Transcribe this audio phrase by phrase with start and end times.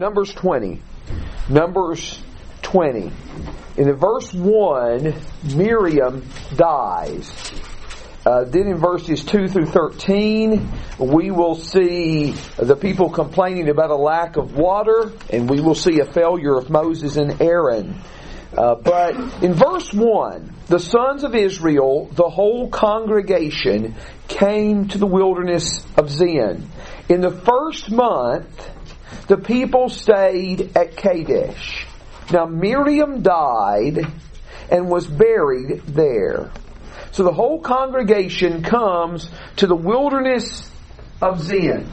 [0.00, 0.80] Numbers 20.
[1.50, 2.22] Numbers
[2.62, 3.12] 20.
[3.76, 5.14] In the verse 1,
[5.54, 6.26] Miriam
[6.56, 7.30] dies.
[8.24, 13.94] Uh, then in verses 2 through 13, we will see the people complaining about a
[13.94, 18.00] lack of water, and we will see a failure of Moses and Aaron.
[18.56, 19.14] Uh, but
[19.44, 23.94] in verse 1, the sons of Israel, the whole congregation,
[24.28, 26.70] came to the wilderness of Zin.
[27.10, 28.70] In the first month,
[29.30, 31.86] the people stayed at Kadesh.
[32.32, 34.00] Now Miriam died
[34.68, 36.50] and was buried there.
[37.12, 40.68] So the whole congregation comes to the wilderness
[41.22, 41.86] of Zin.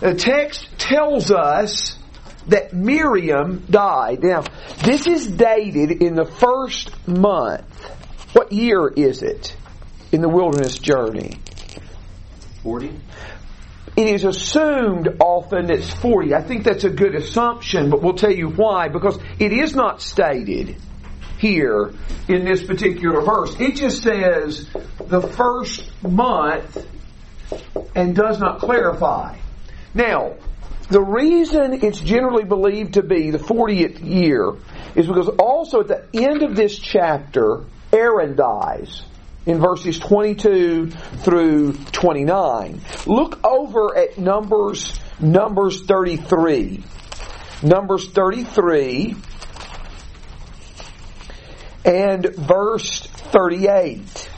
[0.00, 1.96] The text tells us
[2.48, 4.24] that Miriam died.
[4.24, 4.42] Now,
[4.82, 7.84] this is dated in the first month.
[8.32, 9.56] What year is it
[10.10, 11.38] in the wilderness journey?
[12.64, 12.90] 40?
[13.96, 16.34] It is assumed often it's 40.
[16.34, 18.88] I think that's a good assumption, but we'll tell you why.
[18.88, 20.76] Because it is not stated
[21.38, 21.92] here
[22.28, 23.54] in this particular verse.
[23.60, 24.68] It just says
[24.98, 26.86] the first month
[27.94, 29.38] and does not clarify.
[29.94, 30.34] Now,
[30.90, 34.54] the reason it's generally believed to be the 40th year
[34.96, 39.02] is because also at the end of this chapter, Aaron dies
[39.46, 42.80] in verses 22 through 29.
[43.06, 46.82] Look over at Numbers, Numbers 33.
[47.62, 49.16] Numbers 33
[51.84, 54.30] and verse 38.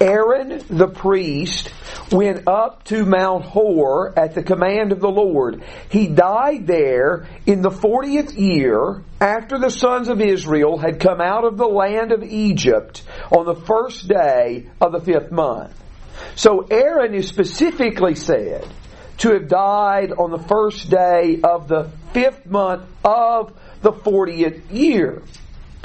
[0.00, 1.70] Aaron the priest
[2.10, 5.62] went up to Mount Hor at the command of the Lord.
[5.90, 11.44] He died there in the 40th year after the sons of Israel had come out
[11.44, 15.74] of the land of Egypt on the first day of the fifth month.
[16.36, 18.66] So Aaron is specifically said
[19.18, 25.22] to have died on the first day of the fifth month of the 40th year.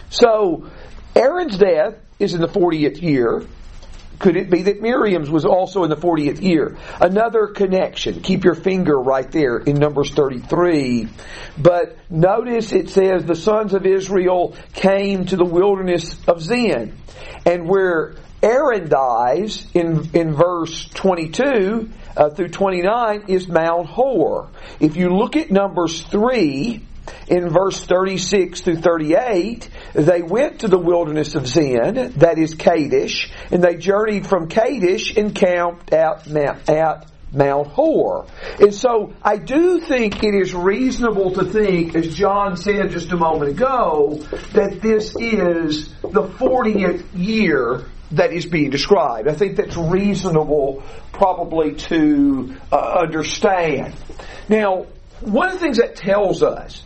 [0.10, 0.70] So
[1.16, 3.44] Aaron's death is in the 40th year.
[4.20, 6.78] Could it be that Miriam's was also in the 40th year?
[7.00, 8.22] Another connection.
[8.22, 11.08] Keep your finger right there in Numbers 33.
[11.58, 16.98] But notice it says the sons of Israel came to the wilderness of Zin.
[17.46, 24.50] And where Aaron dies in, in verse 22 uh, through 29 is Mount Hor.
[24.80, 26.82] If you look at Numbers 3,
[27.28, 33.32] in verse 36 through 38, they went to the wilderness of Zin, that is Kadesh,
[33.52, 38.28] and they journeyed from Kadesh and camped at Mount, at Mount Hor.
[38.60, 43.18] And so I do think it is reasonable to think, as John said just a
[43.18, 44.20] moment ago,
[44.54, 49.28] that this is the 40th year that is being described.
[49.28, 53.96] I think that's reasonable probably to uh, understand.
[54.48, 54.86] Now,
[55.22, 56.84] one of the things that tells us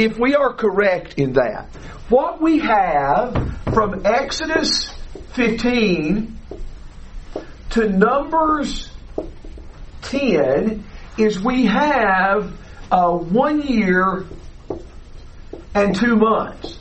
[0.00, 1.68] if we are correct in that,
[2.08, 4.88] what we have from Exodus
[5.34, 6.38] 15
[7.70, 8.90] to Numbers
[10.00, 10.84] 10
[11.18, 12.50] is we have
[12.90, 14.24] uh, one year
[15.74, 16.79] and two months.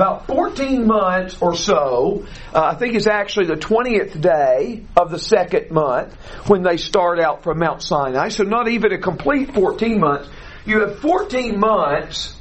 [0.00, 2.24] About 14 months or so,
[2.54, 6.14] uh, I think it's actually the 20th day of the second month
[6.48, 8.30] when they start out from Mount Sinai.
[8.30, 10.30] So not even a complete 14 months.
[10.64, 12.34] You have 14 months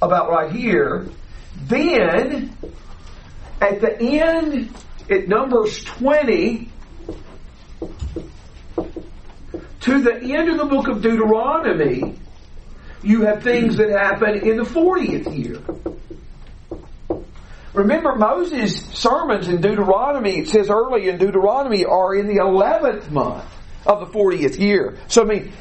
[0.00, 1.08] about right here.
[1.64, 2.56] Then,
[3.60, 4.72] at the end,
[5.08, 6.70] it Numbers 20,
[9.80, 12.14] to the end of the book of Deuteronomy,
[13.02, 15.60] you have things that happen in the 40th year.
[17.74, 23.44] Remember, Moses' sermons in Deuteronomy, it says early in Deuteronomy, are in the 11th month
[23.86, 24.98] of the 40th year.
[25.08, 25.52] So, I mean,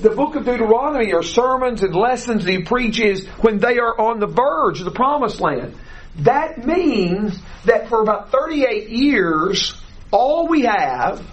[0.00, 4.20] the book of Deuteronomy are sermons and lessons that he preaches when they are on
[4.20, 5.74] the verge of the promised land.
[6.18, 9.74] That means that for about 38 years,
[10.10, 11.26] all we have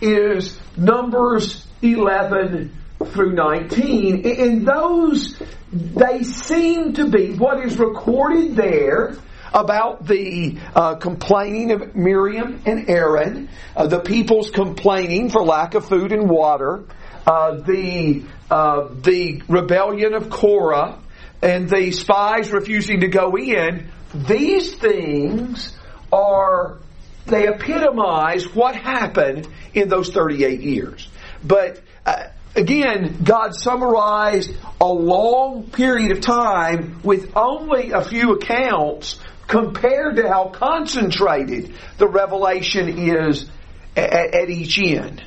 [0.00, 2.76] is Numbers 11
[3.06, 4.26] through 19.
[4.26, 5.40] And those,
[5.72, 9.16] they seem to be what is recorded there
[9.52, 15.88] about the uh, complaining of Miriam and Aaron, uh, the people's complaining for lack of
[15.88, 16.84] food and water,
[17.26, 20.98] uh, the uh, the rebellion of Korah,
[21.42, 23.88] and the spies refusing to go in.
[24.14, 25.76] These things
[26.12, 26.78] are
[27.26, 31.08] they epitomize what happened in those 38 years.
[31.44, 32.24] But uh,
[32.56, 39.20] again, God summarized a long period of time with only a few accounts
[39.50, 43.50] compared to how concentrated the revelation is
[43.96, 45.22] at, at each end.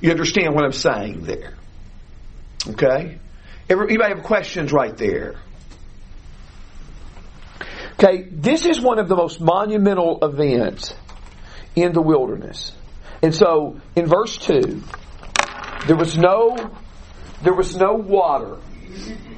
[0.00, 1.54] You understand what I'm saying there?
[2.66, 3.18] Okay?
[3.68, 5.36] Anybody have questions right there?
[7.92, 10.92] Okay, this is one of the most monumental events
[11.76, 12.72] in the wilderness.
[13.22, 14.82] And so in verse 2,
[15.86, 16.56] there was no
[17.42, 18.56] there was no water.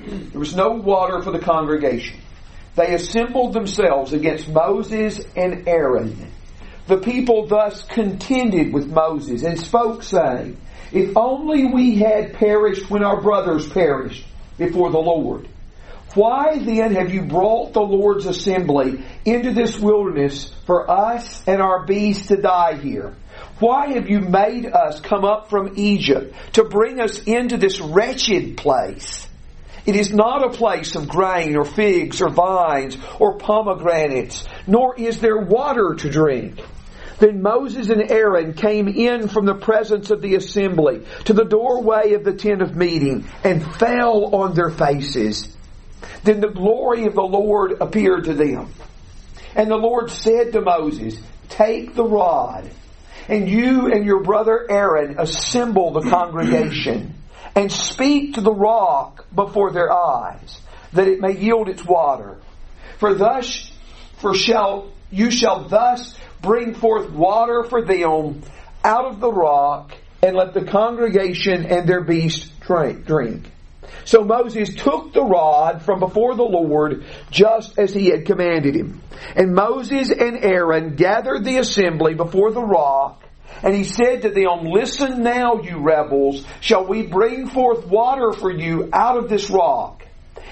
[0.06, 2.18] There was no water for the congregation.
[2.74, 6.30] They assembled themselves against Moses and Aaron.
[6.86, 10.56] The people thus contended with Moses and spoke, saying,
[10.90, 14.26] If only we had perished when our brothers perished
[14.58, 15.48] before the Lord.
[16.14, 21.86] Why then have you brought the Lord's assembly into this wilderness for us and our
[21.86, 23.14] beasts to die here?
[23.60, 28.56] Why have you made us come up from Egypt to bring us into this wretched
[28.56, 29.26] place?
[29.84, 35.20] It is not a place of grain or figs or vines or pomegranates, nor is
[35.20, 36.60] there water to drink.
[37.18, 42.14] Then Moses and Aaron came in from the presence of the assembly to the doorway
[42.14, 45.56] of the tent of meeting and fell on their faces.
[46.24, 48.72] Then the glory of the Lord appeared to them.
[49.54, 52.70] And the Lord said to Moses, Take the rod
[53.28, 57.14] and you and your brother Aaron assemble the congregation
[57.54, 60.60] and speak to the rock before their eyes,
[60.92, 62.38] that it may yield its water.
[62.98, 63.70] For thus,
[64.18, 68.42] for shall, you shall thus bring forth water for them
[68.84, 73.06] out of the rock, and let the congregation and their beasts drink.
[73.06, 73.50] drink.
[74.04, 79.00] So Moses took the rod from before the Lord just as he had commanded him.
[79.36, 83.22] And Moses and Aaron gathered the assembly before the rock
[83.62, 88.50] and he said to them, Listen now, you rebels, shall we bring forth water for
[88.50, 90.06] you out of this rock?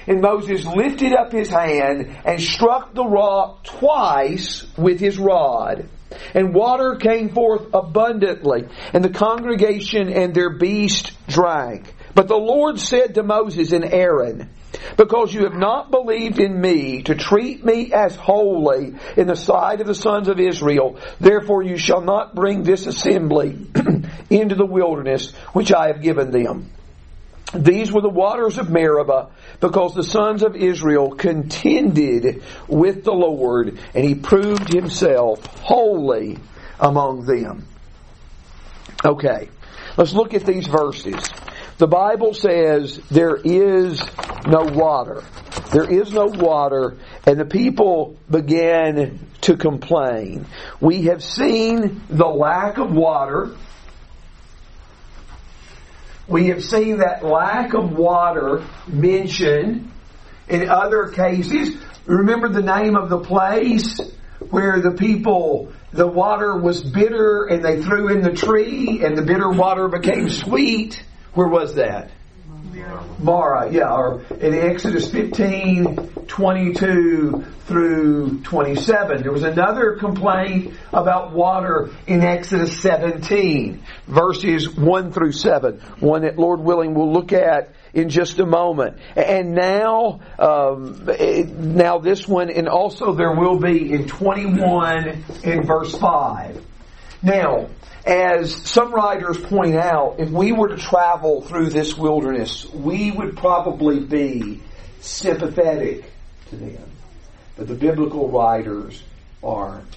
[0.06, 5.88] And Moses lifted up his hand and struck the rock twice with his rod.
[6.34, 11.94] And water came forth abundantly, and the congregation and their beast drank.
[12.14, 14.50] But the Lord said to Moses and Aaron,
[14.96, 19.80] because you have not believed in me to treat me as holy in the sight
[19.80, 23.58] of the sons of Israel, therefore you shall not bring this assembly
[24.30, 26.70] into the wilderness which I have given them.
[27.52, 33.78] These were the waters of Meribah, because the sons of Israel contended with the Lord,
[33.92, 36.38] and he proved himself holy
[36.78, 37.66] among them.
[39.04, 39.48] Okay,
[39.96, 41.28] let's look at these verses.
[41.80, 44.02] The Bible says there is
[44.46, 45.24] no water.
[45.72, 50.44] There is no water, and the people began to complain.
[50.78, 53.56] We have seen the lack of water.
[56.28, 59.90] We have seen that lack of water mentioned
[60.50, 61.82] in other cases.
[62.04, 63.98] Remember the name of the place
[64.50, 69.22] where the people, the water was bitter and they threw in the tree and the
[69.22, 71.02] bitter water became sweet.
[71.34, 72.10] Where was that?
[73.18, 79.22] Marah, yeah, or in Exodus 15, 22 through 27.
[79.22, 85.80] There was another complaint about water in Exodus 17, verses 1 through 7.
[86.00, 88.98] One that, Lord willing, we'll look at in just a moment.
[89.14, 91.06] And now, um,
[91.76, 96.64] now this one, and also there will be in 21 in verse 5.
[97.22, 97.68] Now,
[98.04, 103.36] as some writers point out, if we were to travel through this wilderness, we would
[103.36, 104.60] probably be
[105.00, 106.04] sympathetic
[106.48, 106.90] to them.
[107.56, 109.02] But the biblical writers
[109.42, 109.96] aren't.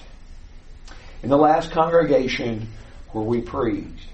[1.22, 2.68] In the last congregation
[3.12, 4.08] where we preached,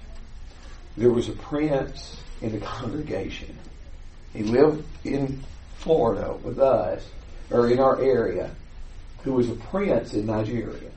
[0.95, 3.57] there was a prince in the congregation.
[4.33, 5.43] He lived in
[5.79, 7.05] Florida with us,
[7.49, 8.51] or in our area,
[9.23, 10.91] who was a prince in Nigeria.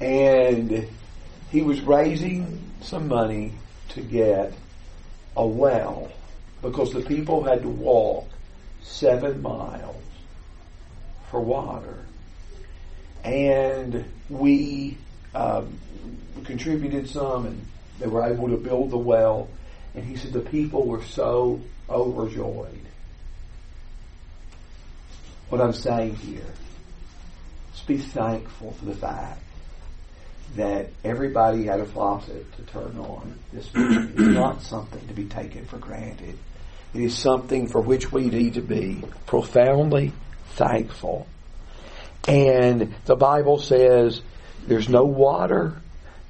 [0.00, 0.88] And
[1.50, 3.52] he was raising some money
[3.90, 4.52] to get
[5.36, 6.10] a well
[6.60, 8.28] because the people had to walk
[8.82, 9.96] seven miles
[11.30, 12.04] for water.
[13.24, 14.98] And we
[15.34, 15.78] um,
[16.44, 17.66] contributed some and
[17.98, 19.48] they were able to build the well.
[19.94, 22.80] And he said the people were so overjoyed.
[25.48, 26.42] What I'm saying here
[27.74, 29.42] is be thankful for the fact
[30.56, 33.38] that everybody had a faucet to turn on.
[33.52, 36.38] This is not something to be taken for granted.
[36.94, 40.12] It is something for which we need to be profoundly
[40.52, 41.26] thankful.
[42.26, 44.22] And the Bible says
[44.66, 45.76] there's no water.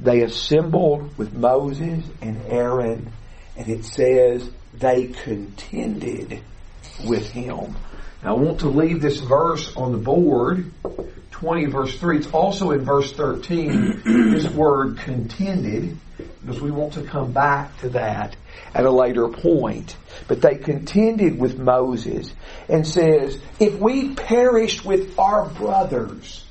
[0.00, 3.12] They assembled with Moses and Aaron,
[3.56, 6.40] and it says they contended
[7.04, 7.76] with him.
[8.22, 10.72] Now I want to leave this verse on the board
[11.38, 12.18] 20 verse 3.
[12.18, 15.96] It's also in verse 13, this word contended.
[16.40, 18.34] because we want to come back to that
[18.74, 19.96] at a later point.
[20.26, 22.32] But they contended with Moses
[22.68, 26.44] and says, if we perished with our brothers,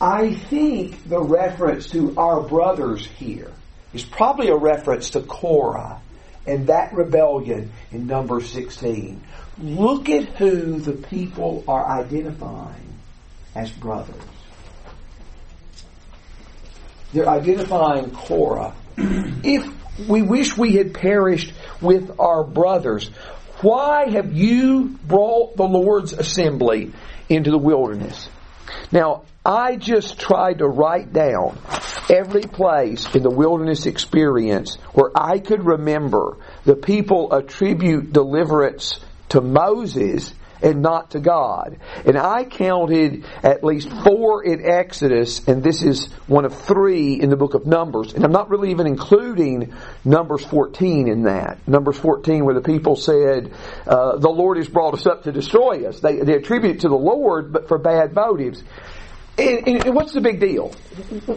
[0.00, 3.52] I think the reference to our brothers here
[3.92, 6.00] is probably a reference to Korah
[6.46, 9.22] and that rebellion in number 16.
[9.60, 12.94] Look at who the people are identifying
[13.54, 14.16] as brothers.
[17.12, 18.74] They're identifying Korah.
[18.96, 23.08] if we wish we had perished with our brothers,
[23.60, 26.92] why have you brought the Lord's assembly
[27.28, 28.30] into the wilderness?
[28.90, 31.58] Now, I just tried to write down
[32.08, 39.00] every place in the wilderness experience where I could remember the people attribute deliverance
[39.30, 40.32] to Moses
[40.62, 41.78] and not to God.
[42.04, 47.30] And I counted at least four in Exodus, and this is one of three in
[47.30, 48.12] the book of Numbers.
[48.12, 49.72] And I'm not really even including
[50.04, 51.66] Numbers 14 in that.
[51.66, 53.52] Numbers 14 where the people said,
[53.86, 56.00] uh, the Lord has brought us up to destroy us.
[56.00, 58.62] They, they attribute it to the Lord, but for bad motives.
[59.38, 60.68] And, and, what's the big deal?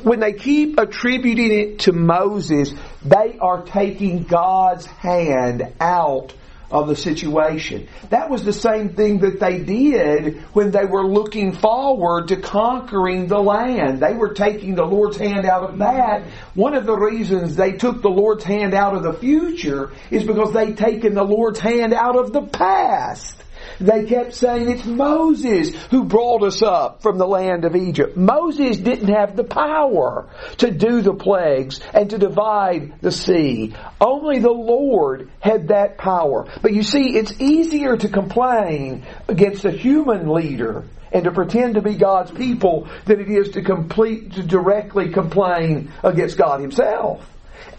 [0.04, 2.74] When they keep attributing it to Moses,
[3.06, 6.34] they are taking God's hand out
[6.74, 7.88] of the situation.
[8.10, 13.28] That was the same thing that they did when they were looking forward to conquering
[13.28, 14.00] the land.
[14.00, 16.24] They were taking the Lord's hand out of that.
[16.56, 20.52] One of the reasons they took the Lord's hand out of the future is because
[20.52, 23.36] they'd taken the Lord's hand out of the past.
[23.80, 28.16] They kept saying it's Moses who brought us up from the land of Egypt.
[28.16, 33.74] Moses didn't have the power to do the plagues and to divide the sea.
[34.00, 36.48] Only the Lord had that power.
[36.62, 41.82] But you see, it's easier to complain against a human leader and to pretend to
[41.82, 47.30] be God's people than it is to complete, to directly complain against God Himself.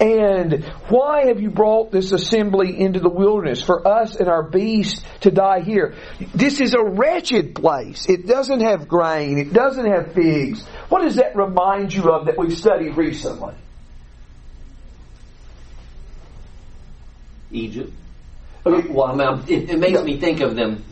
[0.01, 5.03] And why have you brought this assembly into the wilderness for us and our beasts
[5.21, 5.95] to die here?
[6.35, 8.09] This is a wretched place.
[8.09, 9.39] It doesn't have grain.
[9.39, 10.65] It doesn't have figs.
[10.89, 13.55] What does that remind you of that we've studied recently?
[17.51, 17.93] Egypt.
[18.67, 18.89] Okay.
[18.89, 20.03] Well, it, it makes yeah.
[20.03, 20.85] me think of them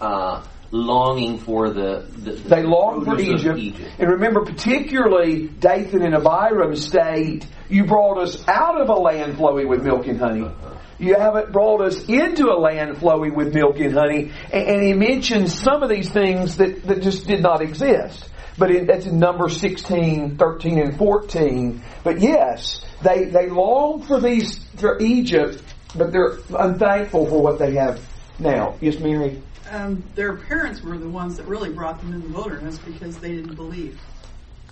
[0.00, 0.44] uh,
[0.76, 3.58] longing for the, the, the they long for Egypt.
[3.58, 3.90] Egypt.
[3.98, 9.68] And remember, particularly Dathan and Abiram state, you brought us out of a land flowing
[9.68, 10.50] with milk and honey.
[10.98, 14.32] You haven't brought us into a land flowing with milk and honey.
[14.52, 18.30] And, and he mentions some of these things that, that just did not exist.
[18.58, 21.82] But in, that's in number 16, 13, and 14.
[22.02, 25.62] But yes, they, they long for these, for Egypt,
[25.94, 28.00] but they're unthankful for what they have
[28.38, 28.76] now.
[28.80, 29.42] Yes, Mary?
[29.70, 33.34] Um, their parents were the ones that really brought them in the wilderness because they
[33.34, 34.00] didn't believe.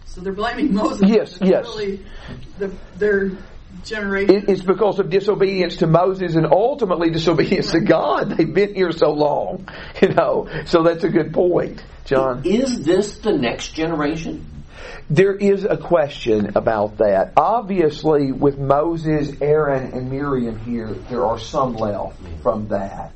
[0.07, 1.09] So they're blaming Moses.
[1.09, 1.65] Yes, yes.
[1.65, 2.05] Really
[2.59, 3.33] the, their
[3.83, 4.45] generation.
[4.49, 8.37] It's because of disobedience to Moses and ultimately disobedience to God.
[8.37, 9.69] They've been here so long,
[10.03, 10.49] you know.
[10.67, 12.43] So that's a good point, John.
[12.45, 14.51] Is this the next generation?
[15.11, 17.33] There is a question about that.
[17.37, 23.15] Obviously, with Moses, Aaron, and Miriam here, there are some left from that.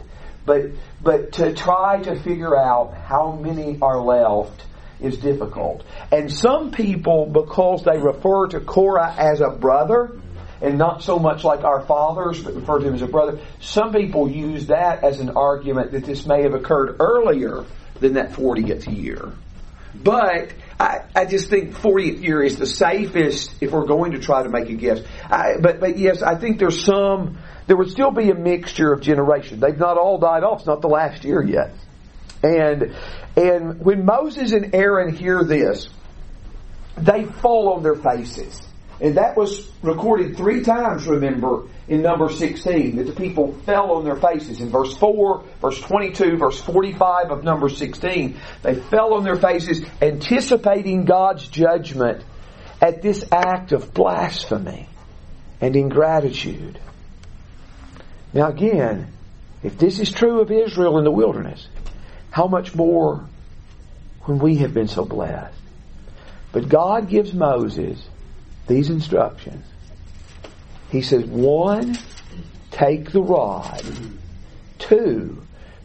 [0.48, 4.64] But, but to try to figure out how many are left
[4.98, 5.84] is difficult.
[6.10, 10.18] And some people, because they refer to Korah as a brother,
[10.60, 13.92] and not so much like our fathers, but refer to him as a brother, some
[13.92, 17.64] people use that as an argument that this may have occurred earlier
[18.00, 19.32] than that 40th year.
[19.94, 24.42] But I, I just think 40th year is the safest if we're going to try
[24.42, 25.00] to make a guess.
[25.24, 29.02] I, but, but yes, I think there's some there would still be a mixture of
[29.02, 29.60] generation.
[29.60, 30.60] They've not all died off.
[30.60, 31.72] It's not the last year yet.
[32.42, 32.96] And,
[33.36, 35.88] and when Moses and Aaron hear this,
[36.96, 38.66] they fall on their faces.
[39.02, 44.04] And that was recorded three times, remember, in number 16, that the people fell on
[44.04, 44.60] their faces.
[44.60, 49.84] In verse 4, verse 22, verse 45 of number 16, they fell on their faces
[50.00, 52.24] anticipating God's judgment
[52.80, 54.88] at this act of blasphemy
[55.60, 56.80] and ingratitude.
[58.32, 59.12] Now again,
[59.62, 61.66] if this is true of Israel in the wilderness,
[62.30, 63.26] how much more
[64.22, 65.56] when we have been so blessed?
[66.52, 68.06] But God gives Moses
[68.66, 69.64] these instructions.
[70.90, 71.98] He says, one,
[72.70, 73.82] take the rod.
[74.78, 75.42] Two,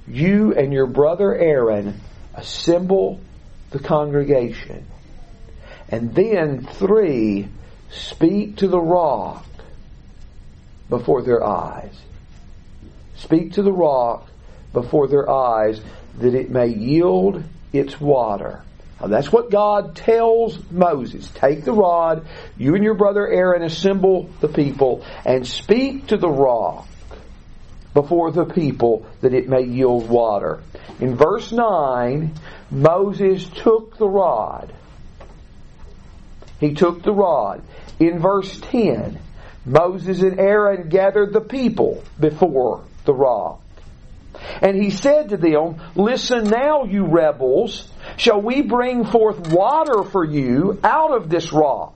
[0.07, 1.99] you and your brother Aaron
[2.33, 3.19] assemble
[3.71, 4.85] the congregation.
[5.89, 7.47] And then three,
[7.89, 9.45] speak to the rock
[10.89, 11.95] before their eyes.
[13.23, 14.27] Speak to the rock
[14.73, 15.79] before their eyes
[16.19, 18.61] that it may yield its water.
[18.99, 21.29] that's what God tells Moses.
[21.33, 22.27] Take the rod,
[22.57, 26.85] you and your brother Aaron assemble the people, and speak to the rock
[27.93, 30.61] before the people that it may yield water.
[30.99, 32.33] In verse 9,
[32.71, 34.73] Moses took the rod.
[36.59, 37.63] He took the rod.
[37.99, 39.17] In verse 10,
[39.65, 43.61] Moses and Aaron gathered the people before the rock.
[44.61, 50.25] And he said to them, Listen now, you rebels, shall we bring forth water for
[50.25, 51.95] you out of this rock?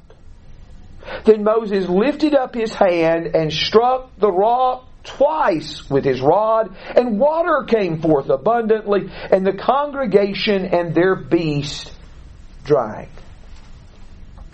[1.26, 7.18] Then Moses lifted up his hand and struck the rock twice with his rod, and
[7.18, 11.94] water came forth abundantly, and the congregation and their beast
[12.66, 13.10] drank.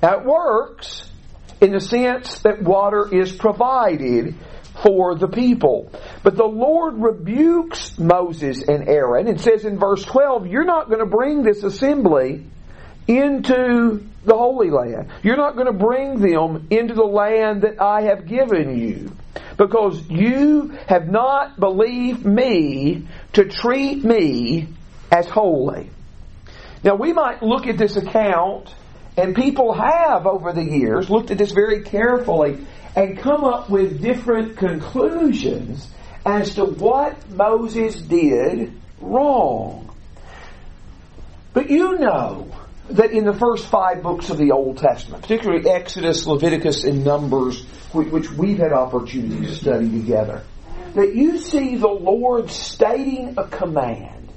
[0.01, 1.09] That works
[1.59, 4.35] in the sense that water is provided
[4.83, 5.91] for the people.
[6.23, 11.01] But the Lord rebukes Moses and Aaron and says in verse 12, You're not going
[11.01, 12.45] to bring this assembly
[13.07, 15.09] into the Holy Land.
[15.21, 19.11] You're not going to bring them into the land that I have given you
[19.57, 24.69] because you have not believed me to treat me
[25.11, 25.89] as holy.
[26.83, 28.73] Now we might look at this account
[29.17, 32.65] and people have over the years looked at this very carefully
[32.95, 35.89] and come up with different conclusions
[36.25, 39.95] as to what Moses did wrong.
[41.53, 42.47] But you know
[42.89, 47.63] that in the first five books of the Old Testament, particularly Exodus, Leviticus, and Numbers,
[47.93, 50.43] which we've had opportunity to study together,
[50.95, 54.31] that you see the Lord stating a command,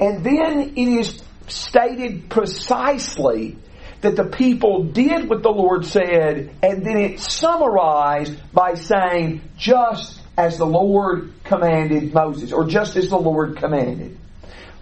[0.00, 3.58] and then it is stated precisely
[4.00, 10.20] that the people did what the Lord said, and then it's summarized by saying, just
[10.36, 14.18] as the Lord commanded Moses, or just as the Lord commanded.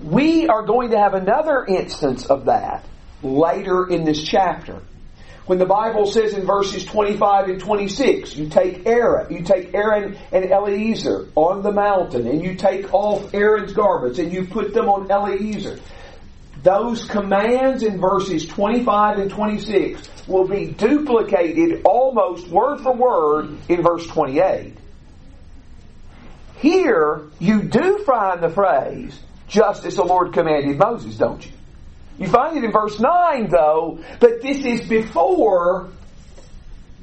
[0.00, 2.84] We are going to have another instance of that
[3.22, 4.82] later in this chapter.
[5.46, 10.16] When the Bible says in verses 25 and 26, you take Aaron, you take Aaron
[10.30, 14.88] and Eleazar on the mountain, and you take off Aaron's garments, and you put them
[14.88, 15.78] on Eleazar.
[16.62, 23.82] Those commands in verses 25 and 26 will be duplicated almost word for word in
[23.82, 24.76] verse 28.
[26.62, 31.50] Here, you do find the phrase, just as the Lord commanded Moses, don't you?
[32.20, 35.88] You find it in verse 9, though, but this is before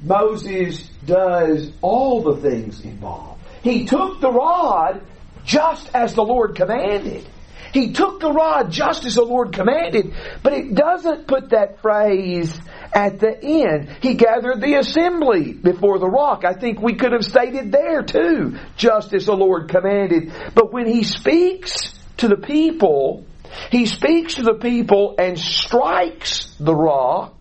[0.02, 3.42] Moses does all the things involved.
[3.62, 5.02] He took the rod
[5.44, 7.28] just as the Lord commanded.
[7.72, 12.58] He took the rod just as the Lord commanded, but it doesn't put that phrase
[12.92, 13.96] at the end.
[14.00, 16.44] He gathered the assembly before the rock.
[16.44, 20.32] I think we could have stated there too, just as the Lord commanded.
[20.54, 23.24] But when he speaks to the people,
[23.70, 27.39] he speaks to the people and strikes the rock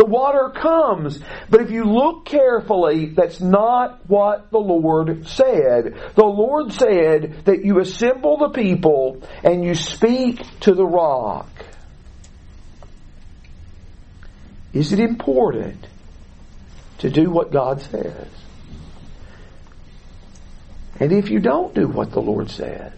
[0.00, 1.20] the water comes.
[1.50, 5.94] But if you look carefully, that's not what the Lord said.
[6.14, 11.50] The Lord said that you assemble the people and you speak to the rock.
[14.72, 15.86] Is it important
[17.00, 18.28] to do what God says?
[20.98, 22.94] And if you don't do what the Lord says,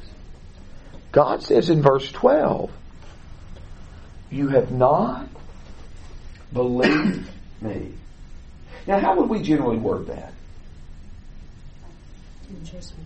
[1.10, 2.70] God says in verse 12,
[4.30, 5.26] you have not
[6.52, 7.28] Believe
[7.60, 7.92] me.
[8.86, 10.32] Now, how would we generally word that?
[12.48, 13.04] You didn't trust me.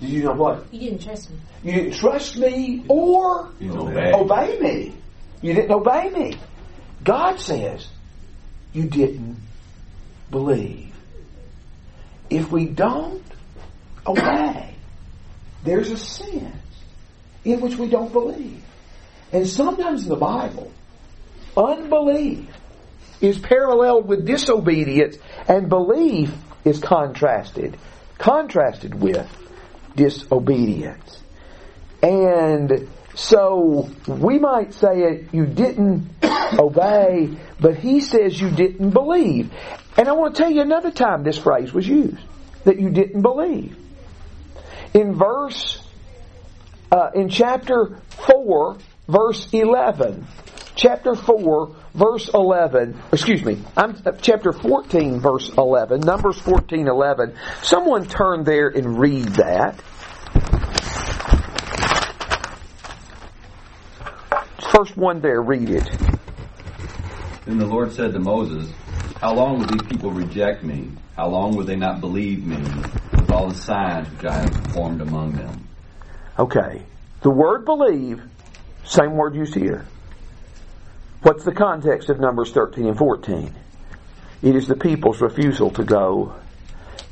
[0.00, 0.72] Did you know what?
[0.72, 1.36] You didn't trust me.
[1.62, 4.12] You didn't trust me or You obey.
[4.12, 4.94] obey me.
[5.42, 6.36] You didn't obey me.
[7.04, 7.86] God says
[8.72, 9.36] you didn't
[10.30, 10.94] believe.
[12.30, 13.22] If we don't
[14.06, 14.74] obey,
[15.64, 16.54] there's a sense
[17.44, 18.62] in which we don't believe.
[19.32, 20.70] And sometimes in the Bible,
[21.56, 22.46] unbelief
[23.20, 25.16] is paralleled with disobedience
[25.48, 26.32] and belief
[26.64, 27.76] is contrasted
[28.20, 29.26] contrasted with
[29.96, 31.22] disobedience.
[32.02, 36.08] And so we might say it you didn't
[36.58, 39.50] obey but he says you didn't believe.
[39.96, 42.22] And i want to tell you another time this phrase was used
[42.64, 43.76] that you didn't believe.
[44.94, 45.82] In verse
[46.92, 48.76] uh, in chapter 4
[49.08, 50.26] verse 11
[50.80, 57.36] chapter 4 verse 11, excuse me, I'm uh, chapter 14 verse 11, Numbers 14 11.
[57.62, 59.78] Someone turn there and read that.
[64.72, 65.86] First one there, read it.
[67.44, 68.72] Then the Lord said to Moses,
[69.20, 70.90] How long will these people reject me?
[71.14, 72.56] How long will they not believe me
[73.12, 75.68] with all the signs which I have performed among them?
[76.38, 76.82] Okay.
[77.20, 78.22] The word believe,
[78.84, 79.84] same word used here.
[81.22, 83.54] What's the context of Numbers 13 and 14?
[84.42, 86.34] It is the people's refusal to go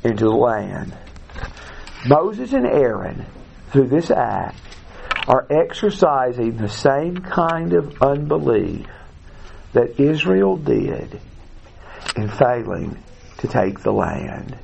[0.03, 0.95] into the land.
[2.07, 3.23] Moses and Aaron,
[3.71, 4.59] through this act,
[5.27, 8.87] are exercising the same kind of unbelief
[9.73, 11.21] that Israel did
[12.15, 12.97] in failing
[13.37, 14.57] to take the land.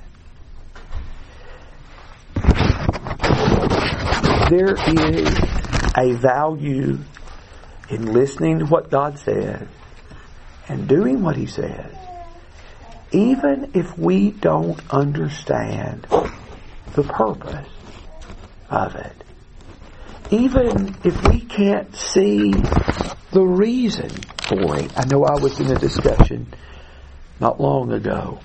[4.50, 5.40] There is
[5.96, 6.98] a value
[7.90, 9.68] in listening to what God says
[10.68, 11.94] and doing what He says,
[13.12, 16.08] even if we don't understand
[16.94, 17.70] the purpose
[18.70, 19.24] of it.
[20.32, 22.52] Even if we can't see
[23.32, 24.10] the reason
[24.48, 24.92] for it.
[24.98, 26.48] I know I was in a discussion
[27.40, 28.40] not long ago,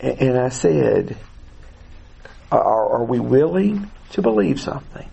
[0.00, 1.16] and I said,
[2.50, 5.08] are, are we willing to believe something?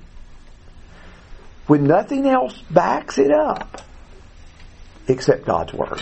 [1.68, 3.82] When nothing else backs it up
[5.08, 6.02] except God's Word.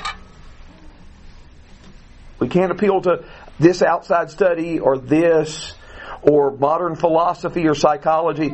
[2.40, 3.26] We can't appeal to
[3.60, 5.74] this outside study or this
[6.22, 8.54] or modern philosophy or psychology,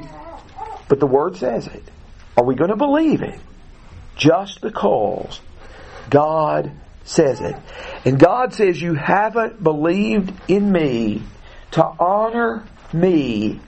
[0.87, 1.83] but the Word says it.
[2.37, 3.39] Are we going to believe it?
[4.15, 5.39] Just because
[6.09, 6.71] God
[7.03, 7.55] says it.
[8.03, 11.23] And God says, You haven't believed in me
[11.71, 13.59] to honor me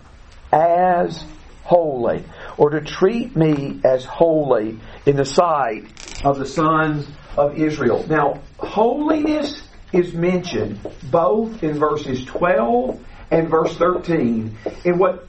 [0.51, 1.23] as
[1.63, 2.23] holy,
[2.57, 5.85] or to treat me as holy in the sight
[6.25, 8.05] of the sons of Israel.
[8.09, 9.61] Now, holiness
[9.93, 10.79] is mentioned
[11.11, 14.57] both in verses 12 and verse 13.
[14.85, 15.27] And what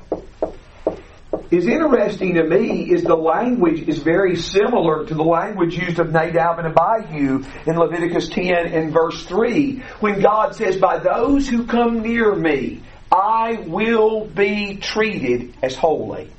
[1.50, 6.12] is interesting to me is the language is very similar to the language used of
[6.12, 11.66] Nadab and Abihu in Leviticus 10 and verse 3 when God says, By those who
[11.66, 16.30] come near me, I will be treated as holy.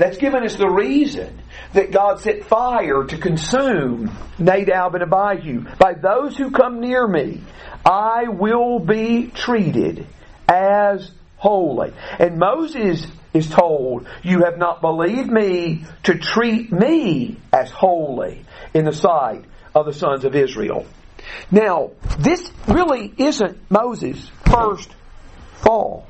[0.00, 1.42] That's given us the reason
[1.74, 5.66] that God set fire to consume Nadab and Abihu.
[5.78, 7.42] By those who come near me,
[7.84, 10.06] I will be treated
[10.48, 11.92] as holy.
[12.18, 18.86] And Moses is told, You have not believed me to treat me as holy in
[18.86, 20.86] the sight of the sons of Israel.
[21.50, 24.88] Now, this really isn't Moses' first
[25.56, 26.06] fall.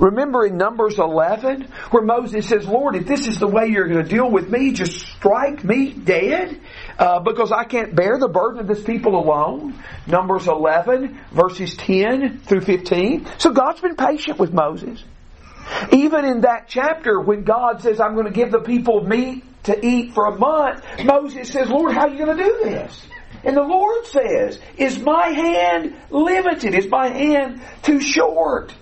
[0.00, 4.02] Remember in Numbers 11 where Moses says, Lord, if this is the way you're going
[4.02, 6.60] to deal with me, just strike me dead
[6.98, 9.82] uh, because I can't bear the burden of this people alone.
[10.06, 13.26] Numbers 11 verses 10 through 15.
[13.38, 15.02] So God's been patient with Moses.
[15.92, 19.86] Even in that chapter when God says, I'm going to give the people meat to
[19.86, 23.06] eat for a month, Moses says, Lord, how are you going to do this?
[23.44, 26.74] And the Lord says, Is my hand limited?
[26.74, 28.74] Is my hand too short?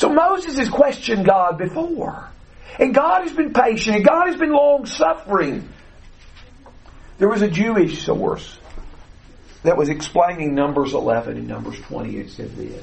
[0.00, 2.26] So Moses has questioned God before.
[2.78, 5.68] And God has been patient and God has been long suffering.
[7.18, 8.56] There was a Jewish source
[9.62, 12.16] that was explaining Numbers 11 and Numbers 20.
[12.16, 12.82] It said this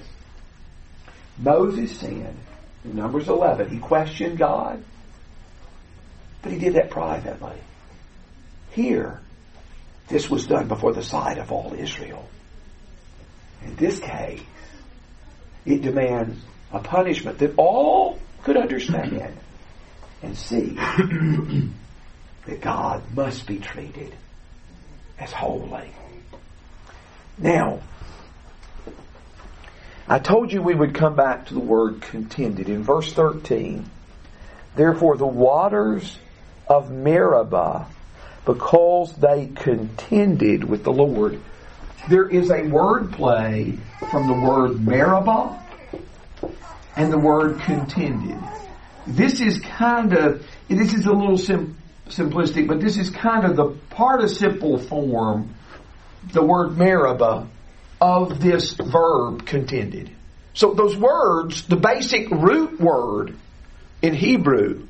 [1.40, 2.38] Moses sinned
[2.86, 3.72] in Numbers 11.
[3.72, 4.84] He questioned God,
[6.44, 7.58] but he did that privately.
[8.74, 9.20] Here,
[10.08, 12.30] this was done before the sight of all Israel.
[13.64, 14.42] In this case,
[15.66, 16.40] it demands
[16.72, 19.38] a punishment that all could understand
[20.22, 20.70] and see
[22.46, 24.14] that God must be treated
[25.20, 25.92] as holy.
[27.38, 27.82] Now,
[30.08, 32.70] I told you we would come back to the word contended.
[32.70, 33.90] In verse 13,
[34.76, 36.18] therefore the waters
[36.68, 37.88] of Meribah,
[38.46, 41.40] because they contended with the Lord.
[42.10, 43.78] There is a word play
[44.10, 45.62] from the word Meribah
[46.98, 48.38] and the word contended.
[49.06, 51.78] This is kind of, this is a little sim-
[52.10, 55.54] simplistic, but this is kind of the participle form,
[56.34, 57.48] the word Meribah,
[58.02, 60.12] of this verb contended.
[60.54, 63.36] So those words, the basic root word
[64.02, 64.88] in Hebrew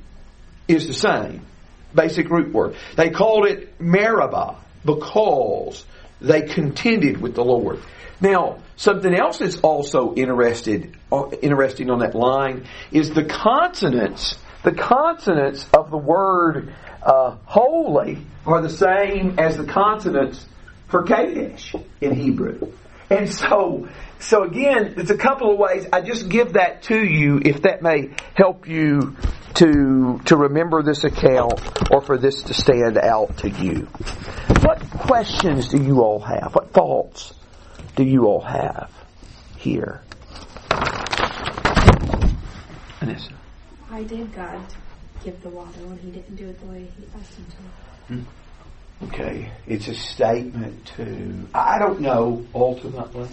[0.67, 1.45] is the same.
[1.93, 2.75] Basic root word.
[2.95, 5.85] They called it Meribah because
[6.21, 7.79] they contended with the Lord.
[8.19, 14.37] Now, something else that's also interested, uh, interesting on that line is the consonants.
[14.63, 20.45] The consonants of the word uh, holy are the same as the consonants
[20.87, 22.73] for Kadesh in Hebrew.
[23.09, 23.87] And so,
[24.19, 25.87] so again, there's a couple of ways.
[25.93, 29.15] I just give that to you if that may help you
[29.55, 33.87] to, to remember this account or for this to stand out to you.
[34.61, 36.53] What questions do you all have?
[36.53, 37.33] What thoughts
[37.95, 38.91] do you all have
[39.57, 40.01] here?
[42.99, 43.33] Vanessa.
[43.87, 44.61] Why did God
[45.23, 48.13] give the water when he didn't do it the way he asked him to?
[48.13, 48.23] Hmm.
[49.03, 53.29] Okay, it's a statement to, I don't know ultimately,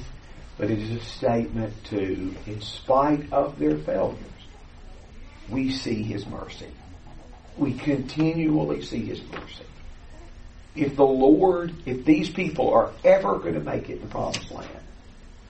[0.58, 4.18] but it is a statement to, in spite of their failures,
[5.48, 6.68] we see His mercy.
[7.56, 9.64] We continually see His mercy.
[10.74, 14.50] If the Lord, if these people are ever going to make it in the promised
[14.50, 14.68] land,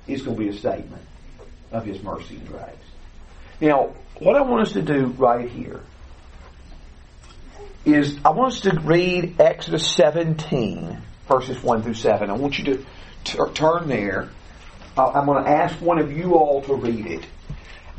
[0.07, 1.03] it's going to be a statement
[1.73, 2.64] of His mercy and grace.
[3.61, 5.81] Now, what I want us to do right here
[7.85, 12.31] is I want us to read Exodus 17, verses 1 through 7.
[12.31, 12.85] I want you to
[13.25, 14.31] t- turn there.
[14.97, 17.27] I'm going to ask one of you all to read it.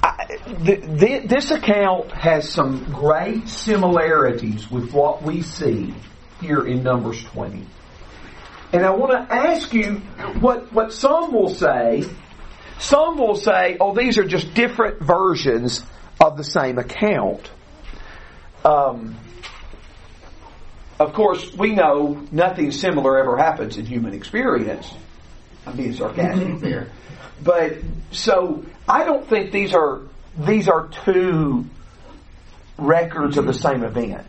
[0.02, 5.94] I, this account has some great similarities with what we see
[6.42, 7.66] here in Numbers 20.
[8.72, 9.96] And I want to ask you
[10.40, 12.04] what, what some will say.
[12.80, 15.84] Some will say, oh, these are just different versions
[16.20, 17.50] of the same account.
[18.64, 19.18] Um,
[21.00, 24.92] of course, we know nothing similar ever happens in human experience.
[25.66, 26.90] I'm being sarcastic there.
[27.44, 27.78] But
[28.12, 30.02] so I don't think these are
[30.38, 31.66] these are two
[32.78, 34.28] records of the same event.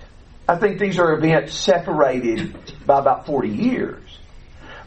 [0.48, 4.02] I think these are events separated by about 40 years.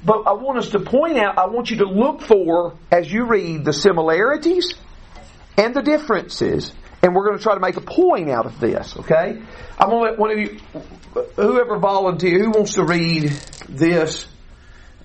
[0.04, 3.26] But I want us to point out, I want you to look for, as you
[3.26, 4.74] read, the similarities
[5.58, 6.72] and the differences.
[7.02, 9.42] And we're going to try to make a point out of this, okay?
[9.78, 10.58] I'm going to let one of you,
[11.36, 13.32] whoever volunteer, who wants to read
[13.68, 14.26] this,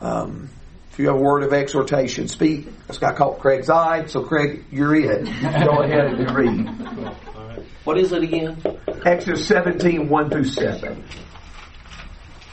[0.00, 0.50] um,
[0.94, 2.68] if you have a word of exhortation, speak.
[2.86, 5.24] This guy called Craig's eye, so Craig, you're it.
[5.24, 6.68] Go ahead and read.
[7.82, 8.62] What is it again?
[9.04, 11.02] Exodus 17, 1 through 7.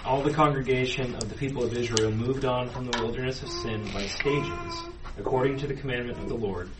[0.03, 3.87] All the congregation of the people of Israel moved on from the wilderness of Sin
[3.93, 4.81] by stages,
[5.19, 6.71] according to the commandment of the Lord,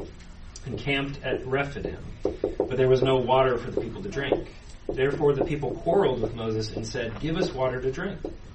[0.65, 2.03] and camped at Rephidim.
[2.23, 4.51] But there was no water for the people to drink.
[4.89, 8.17] Therefore the people quarreled with Moses and said, Give us water to drink.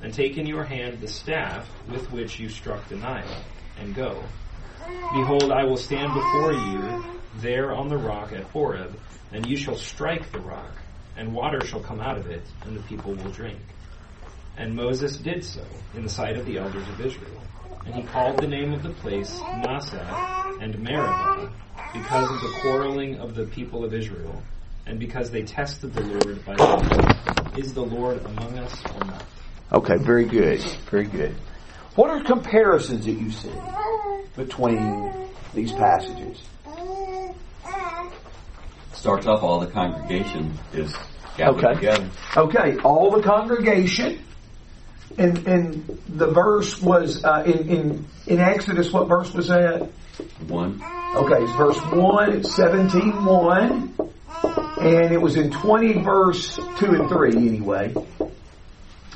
[0.00, 3.44] and take in your hand the staff with which you struck the Nile,
[3.78, 4.22] and go.
[5.14, 7.04] Behold, I will stand before you
[7.36, 8.98] there on the rock at Horeb,
[9.32, 10.72] and you shall strike the rock,
[11.16, 13.60] and water shall come out of it, and the people will drink.
[14.56, 17.42] And Moses did so in the sight of the elders of Israel.
[17.84, 21.52] And he called the name of the place Massah and Meribah,
[21.92, 24.42] because of the quarreling of the people of Israel,
[24.86, 29.24] and because they tested the Lord by saying, Is the Lord among us or not?
[29.72, 30.60] Okay, very good.
[30.90, 31.34] Very good.
[31.96, 33.50] What are comparisons that you see
[34.36, 35.12] between
[35.54, 36.40] these passages?
[38.92, 40.94] Starts off all the congregation is
[41.36, 41.74] gathered Okay.
[41.74, 42.10] together.
[42.36, 44.22] Okay, all the congregation.
[45.18, 48.92] And, and the verse was uh, in, in in Exodus.
[48.92, 49.88] What verse was that?
[50.46, 50.82] One.
[51.14, 52.32] Okay, it's verse one.
[52.34, 53.94] It's seventeen one,
[54.78, 57.94] and it was in twenty verse two and three anyway.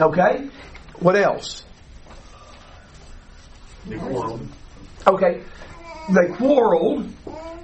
[0.00, 0.48] Okay,
[1.00, 1.64] what else?
[5.06, 5.42] Okay,
[6.08, 7.08] they quarreled,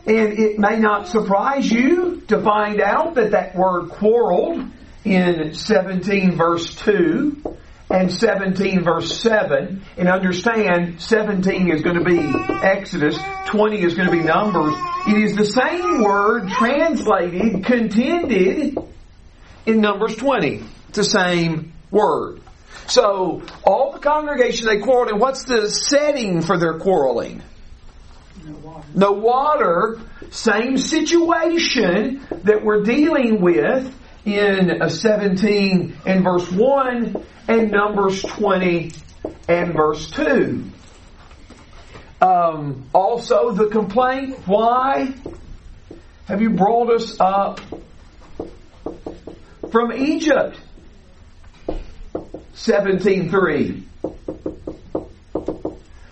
[0.07, 4.65] and it may not surprise you to find out that that word quarreled
[5.05, 7.57] in 17 verse 2
[7.89, 12.19] and 17 verse 7 and understand 17 is going to be
[12.63, 14.75] Exodus, 20 is going to be Numbers.
[15.07, 18.77] It is the same word translated, contended
[19.65, 20.65] in Numbers 20.
[20.89, 22.41] It's the same word.
[22.87, 27.43] So, all the congregation, they quarreled, and what's the setting for their quarreling?
[28.95, 29.97] No water.
[29.97, 33.93] Water, same situation that we're dealing with
[34.25, 38.93] in uh, 17 and verse 1 and Numbers 20
[39.49, 40.65] and verse 2.
[42.21, 45.15] Um, also, the complaint, why
[46.27, 47.61] have you brought us up
[49.71, 50.59] from Egypt?
[52.57, 53.83] 17.3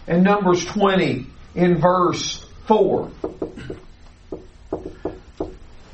[0.07, 3.11] and Numbers 20 in verse 4.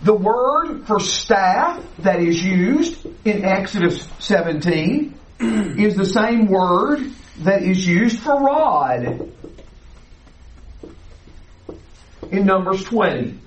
[0.03, 7.01] The word for staff that is used in Exodus 17 is the same word
[7.41, 9.31] that is used for rod
[12.31, 13.39] in Numbers 20.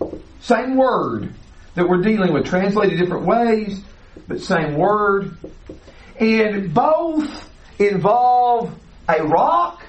[0.41, 1.33] Same word
[1.75, 3.81] that we're dealing with, translated different ways,
[4.27, 5.35] but same word.
[6.19, 7.49] And both
[7.79, 9.83] involve a rock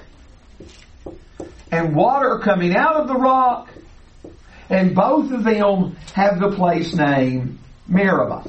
[1.71, 3.69] and water coming out of the rock,
[4.69, 8.45] and both of them have the place name Meribah.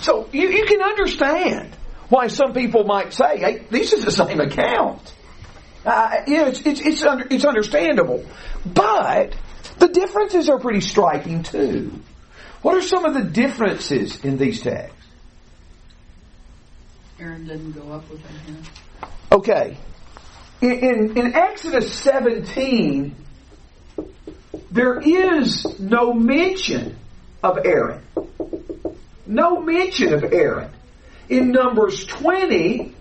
[0.00, 1.74] So you, you can understand
[2.08, 5.14] why some people might say, hey, this is the same account.
[5.84, 8.24] Uh, you know, it's, it's, it's, under, it's understandable.
[8.64, 9.34] But
[9.78, 11.92] the differences are pretty striking too.
[12.62, 14.97] What are some of the differences in these texts?
[17.20, 18.62] Aaron didn't go up with him.
[19.32, 19.76] Okay.
[20.60, 23.14] In, in, in Exodus 17,
[24.70, 26.96] there is no mention
[27.42, 28.02] of Aaron.
[29.26, 30.70] No mention of Aaron.
[31.28, 32.94] In Numbers 20,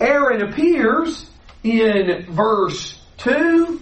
[0.00, 1.30] Aaron appears
[1.62, 3.80] in verse 2,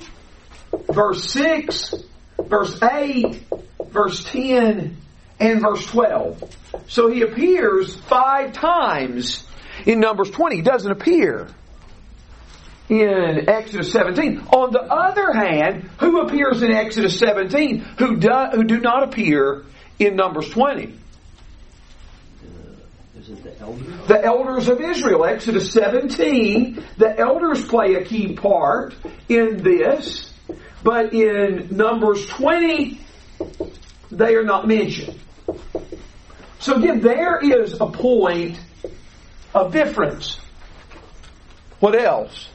[0.90, 1.94] verse 6,
[2.38, 3.44] verse 8,
[3.90, 4.96] verse 10,
[5.38, 6.56] and verse 12.
[6.88, 9.46] So he appears five times
[9.84, 10.56] in Numbers 20.
[10.56, 11.48] He doesn't appear
[12.88, 14.46] in Exodus 17.
[14.52, 19.64] On the other hand, who appears in Exodus 17 who do, who do not appear
[19.98, 20.98] in Numbers 20?
[23.42, 24.06] The elders?
[24.06, 28.94] The elders of Israel, Exodus 17, the elders play a key part
[29.28, 30.32] in this,
[30.84, 33.00] but in Numbers 20,
[34.12, 35.18] they are not mentioned.
[36.58, 38.58] So again, there is a point
[39.54, 40.38] of difference.
[41.80, 42.48] What else?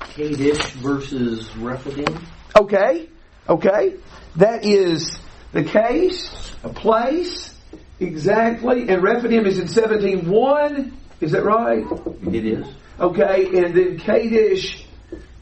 [0.00, 2.26] Kadesh versus Rephidim.
[2.58, 3.08] Okay,
[3.48, 3.94] okay.
[4.36, 5.16] That is
[5.52, 7.54] the case, a place,
[8.00, 8.88] exactly.
[8.88, 10.92] And Rephidim is in 17.1.
[11.20, 11.84] Is that right?
[12.32, 12.66] It is.
[12.98, 14.85] Okay, and then Kadesh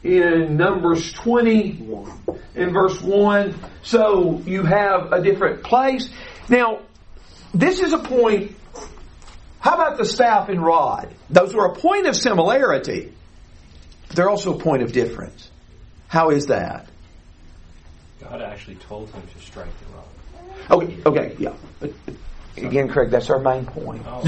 [0.05, 1.83] in Numbers 20
[2.53, 3.55] in verse 1.
[3.81, 6.09] So you have a different place.
[6.47, 6.81] Now,
[7.53, 8.55] this is a point.
[9.59, 11.09] How about the staff and rod?
[11.29, 13.11] Those were a point of similarity.
[14.07, 15.49] But they're also a point of difference.
[16.07, 16.87] How is that?
[18.21, 20.83] God actually told him to strike the rod.
[20.83, 21.55] Okay, okay, yeah.
[21.79, 21.93] But
[22.57, 24.03] again, Craig, that's our main point.
[24.05, 24.21] Oh,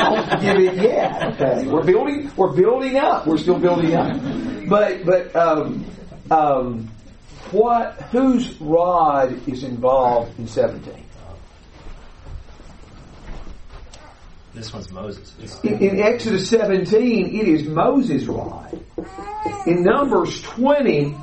[0.00, 1.40] Don't give it yet.
[1.40, 1.66] Okay.
[1.66, 2.30] We're building.
[2.36, 3.26] We're building up.
[3.26, 4.20] We're still building up.
[4.68, 5.84] But but um,
[6.30, 6.90] um,
[7.50, 8.00] what?
[8.10, 11.06] Whose rod is involved in seventeen?
[14.52, 15.60] this one's Moses.
[15.62, 18.78] In, in Exodus seventeen, it is Moses' rod.
[19.66, 21.16] In Numbers twenty,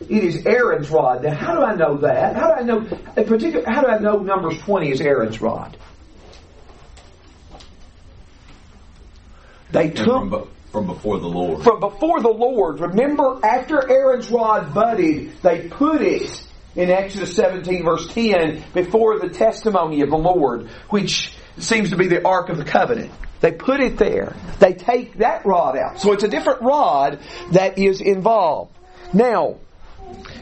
[0.00, 1.22] it is Aaron's rod.
[1.22, 2.36] Now, how do I know that?
[2.36, 2.78] How do I know?
[3.16, 5.76] In particular, how do I know Numbers twenty is Aaron's rod?
[9.72, 11.64] They took from, from before the Lord.
[11.64, 12.80] from before the Lord.
[12.80, 19.30] Remember, after Aaron's rod budded, they put it in Exodus 17 verse 10 before the
[19.30, 23.10] testimony of the Lord, which seems to be the Ark of the Covenant.
[23.40, 24.34] They put it there.
[24.60, 26.00] They take that rod out.
[26.00, 27.18] So it's a different rod
[27.52, 28.72] that is involved.
[29.12, 29.56] Now,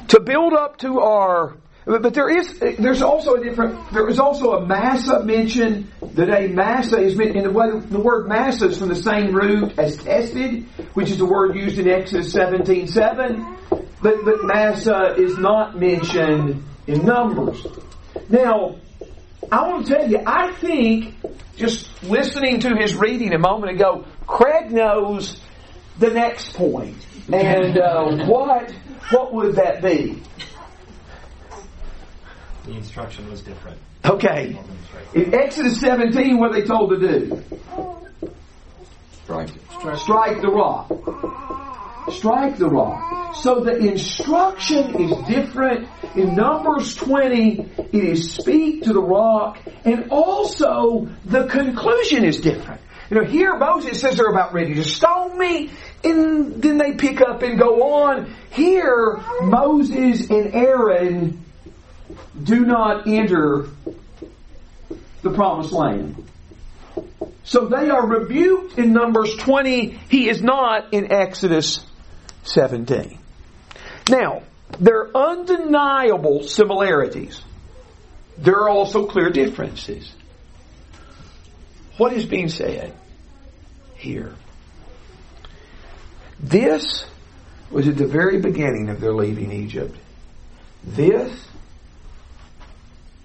[0.09, 4.53] to build up to our but there is there's also a different there is also
[4.53, 8.79] a Massah mentioned the name Massah is meant in the way the word Massah is
[8.79, 13.57] from the same root as tested which is the word used in Exodus 17 7
[14.01, 17.67] but but Massah is not mentioned in numbers.
[18.31, 18.77] Now
[19.53, 21.15] I want to tell you I think
[21.57, 25.39] just listening to his reading a moment ago Craig knows
[25.99, 26.97] the next point
[27.33, 28.71] and uh, what
[29.11, 30.23] what would that be
[32.65, 33.79] The instruction was different.
[34.05, 34.59] Okay.
[35.15, 37.43] In Exodus 17, what are they told to do?
[39.25, 39.99] Strike it.
[39.99, 40.89] Strike the rock.
[42.11, 43.35] Strike the rock.
[43.37, 45.89] So the instruction is different.
[46.15, 52.81] In Numbers 20, it is speak to the rock, and also the conclusion is different.
[53.11, 55.71] You know, here Moses says they're about ready to stone me,
[56.03, 58.35] and then they pick up and go on.
[58.51, 61.45] Here, Moses and Aaron
[62.43, 63.69] do not enter
[65.23, 66.29] the promised land.
[67.45, 69.99] So they are rebuked in Numbers 20.
[70.09, 71.85] He is not in Exodus
[72.45, 73.19] 17.
[74.09, 74.43] Now,
[74.81, 77.43] there are undeniable similarities.
[78.39, 80.13] There are also clear differences.
[81.97, 82.95] What is being said
[84.05, 84.35] here?
[86.39, 87.07] This
[87.71, 89.97] was at the very beginning of their leaving Egypt.
[90.85, 91.49] This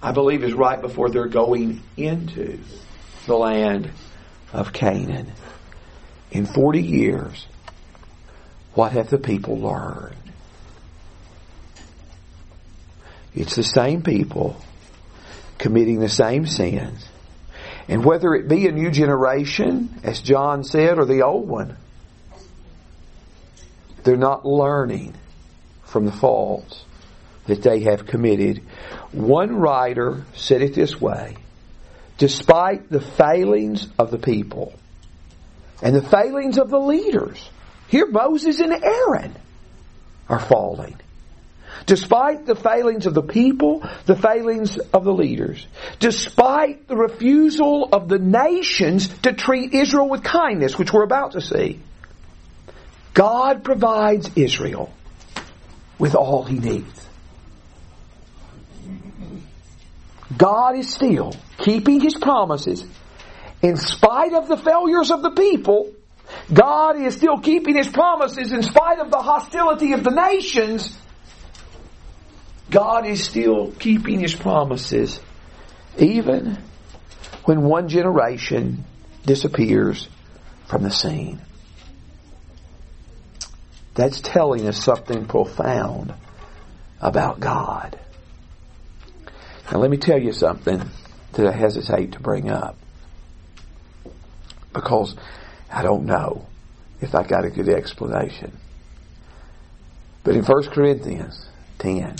[0.01, 2.59] I believe is right before they're going into
[3.25, 3.91] the land
[4.53, 5.33] of Canaan.
[6.31, 7.45] In 40 years,
[8.75, 10.15] what have the people learned?
[13.35, 14.55] It's the same people
[15.57, 17.08] committing the same sins.
[17.89, 21.75] And whether it be a new generation, as John said, or the old one,
[24.03, 25.15] they're not learning
[25.85, 26.85] from the faults
[27.47, 28.61] that they have committed.
[29.11, 31.35] One writer said it this way
[32.19, 34.73] despite the failings of the people
[35.81, 37.49] and the failings of the leaders,
[37.87, 39.35] here Moses and Aaron
[40.27, 40.99] are falling.
[41.89, 45.65] Despite the failings of the people, the failings of the leaders,
[45.97, 51.41] despite the refusal of the nations to treat Israel with kindness, which we're about to
[51.41, 51.79] see,
[53.15, 54.93] God provides Israel
[55.97, 57.07] with all he needs.
[60.37, 62.85] God is still keeping his promises
[63.63, 65.91] in spite of the failures of the people.
[66.53, 70.95] God is still keeping his promises in spite of the hostility of the nations.
[72.69, 75.19] God is still keeping his promises
[75.97, 76.57] even
[77.45, 78.85] when one generation
[79.25, 80.07] disappears
[80.67, 81.41] from the scene.
[83.95, 86.13] That's telling us something profound
[87.01, 87.99] about God.
[89.71, 90.81] Now let me tell you something
[91.33, 92.77] that I hesitate to bring up.
[94.73, 95.15] Because
[95.71, 96.45] I don't know
[97.01, 98.57] if I got a good explanation.
[100.23, 101.47] But in 1 Corinthians
[101.79, 102.15] 10,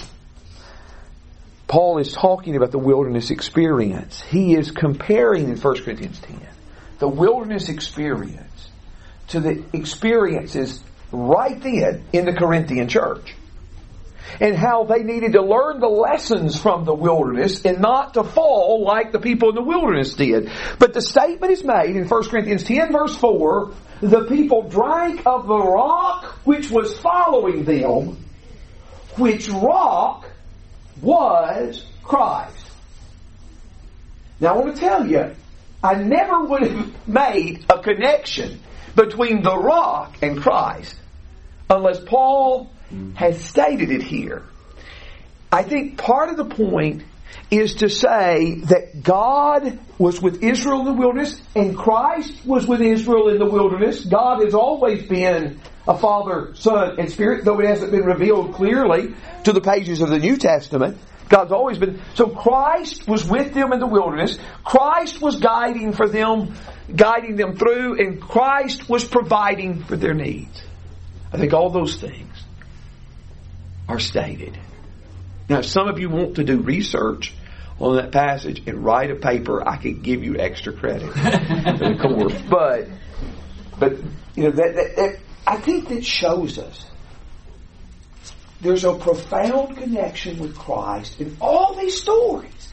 [1.70, 4.20] Paul is talking about the wilderness experience.
[4.22, 6.42] He is comparing in 1 Corinthians 10
[6.98, 8.70] the wilderness experience
[9.30, 13.36] to the experiences right then in the Corinthian church.
[14.42, 18.84] And how they needed to learn the lessons from the wilderness and not to fall
[18.84, 20.52] like the people in the wilderness did.
[20.78, 25.48] But the statement is made in 1 Corinthians 10 verse 4, the people drank of
[25.48, 28.18] the rock which was following them,
[29.18, 30.29] which rock
[31.02, 32.72] was Christ.
[34.40, 35.36] Now I want to tell you,
[35.84, 38.60] I never would have made a connection
[38.96, 40.96] between the rock and Christ
[41.70, 42.72] unless Paul
[43.16, 44.44] has stated it here.
[45.52, 47.04] I think part of the point
[47.52, 52.82] is to say that God was with Israel in the wilderness and Christ was with
[52.82, 54.06] Israel in the wilderness.
[54.06, 55.60] God has always been
[55.90, 60.10] a Father, Son, and Spirit, though it hasn't been revealed clearly to the pages of
[60.10, 61.00] the New Testament.
[61.28, 62.00] God's always been.
[62.14, 64.38] So Christ was with them in the wilderness.
[64.64, 66.54] Christ was guiding for them,
[66.96, 70.62] guiding them through, and Christ was providing for their needs.
[71.34, 72.36] I think all those things
[73.88, 74.60] are stated.
[75.50, 77.34] Now, if some of you want to do research
[77.80, 82.40] on that passage and write a paper, I could give you extra credit the course.
[82.50, 82.90] But,
[83.80, 83.94] but
[84.36, 85.20] you know that, that, that
[85.50, 86.86] I think that shows us
[88.62, 92.72] there's a profound connection with Christ in all these stories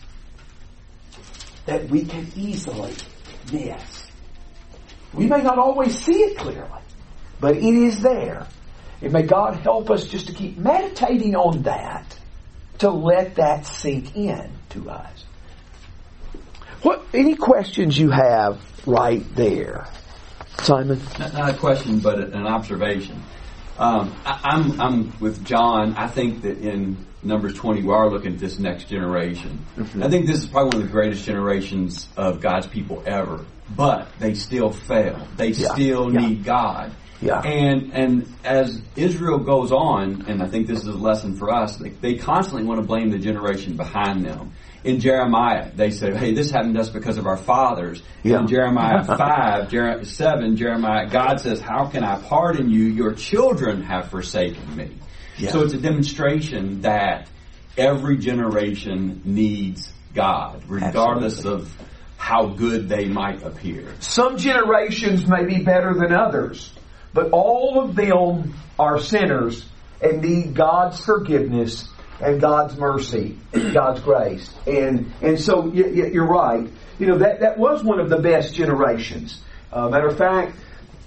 [1.65, 2.93] that we can easily
[3.51, 4.07] miss.
[5.15, 6.83] We may not always see it clearly,
[7.41, 8.47] but it is there.
[9.01, 12.19] And may God help us just to keep meditating on that,
[12.81, 15.25] to let that sink in to us.
[16.83, 19.89] What any questions you have right there,
[20.63, 21.01] Simon?
[21.19, 23.23] Not, not a question, but an observation.
[23.79, 25.95] Um, I, I'm I'm with John.
[25.97, 29.65] I think that in Numbers 20, we are looking at this next generation.
[29.77, 30.03] Mm-hmm.
[30.03, 33.45] I think this is probably one of the greatest generations of God's people ever.
[33.77, 35.27] But they still fail.
[35.37, 35.73] They Yeah.
[35.73, 36.21] still Yeah.
[36.27, 36.93] need God.
[37.21, 37.41] Yeah.
[37.41, 41.77] And and as Israel goes on, and I think this is a lesson for us,
[41.77, 44.53] they, they constantly want to blame the generation behind them.
[44.87, 48.39] In Jeremiah, they say, "Hey, this happened to us because of our fathers." Yeah.
[48.39, 52.85] In Jeremiah five, Jer- seven, Jeremiah, God says, "How can I pardon you?
[52.85, 54.93] Your children have forsaken me."
[55.39, 55.51] Yeah.
[55.51, 57.29] So it's a demonstration that
[57.77, 61.69] every generation needs God, regardless of
[62.17, 63.93] how good they might appear.
[63.99, 66.73] Some generations may be better than others,
[67.13, 69.67] but all of them are sinners
[70.01, 71.89] and need God's forgiveness
[72.21, 74.53] and God's mercy, God's grace.
[74.67, 76.69] And and so you're right.
[76.99, 79.41] You know that that was one of the best generations.
[79.73, 80.57] Uh, matter of fact,